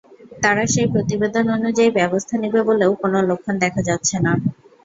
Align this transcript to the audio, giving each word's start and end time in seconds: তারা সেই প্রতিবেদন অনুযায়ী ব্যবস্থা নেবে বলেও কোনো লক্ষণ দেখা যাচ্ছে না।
তারা 0.41 0.63
সেই 0.67 0.87
প্রতিবেদন 0.93 1.45
অনুযায়ী 1.57 1.89
ব্যবস্থা 1.91 2.35
নেবে 2.37 2.61
বলেও 2.69 2.91
কোনো 3.01 3.17
লক্ষণ 3.29 3.55
দেখা 3.63 3.81
যাচ্ছে 3.89 4.15
না। 4.19 4.33